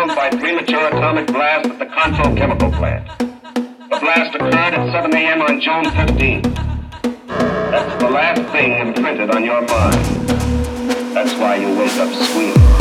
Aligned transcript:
By 0.00 0.30
premature 0.30 0.88
atomic 0.88 1.26
blast 1.26 1.68
at 1.68 1.78
the 1.78 1.84
Control 1.84 2.34
Chemical 2.34 2.72
Plant. 2.72 3.06
The 3.18 3.98
blast 4.00 4.34
occurred 4.34 4.54
at 4.54 4.92
7 4.92 5.14
a.m. 5.14 5.42
on 5.42 5.60
June 5.60 5.84
15th. 5.84 6.54
That's 7.70 8.02
the 8.02 8.08
last 8.08 8.40
thing 8.50 8.72
imprinted 8.72 9.30
on 9.30 9.44
your 9.44 9.60
mind. 9.60 10.28
That's 11.14 11.34
why 11.34 11.56
you 11.56 11.78
wake 11.78 11.92
up 11.98 12.14
squealing. 12.14 12.79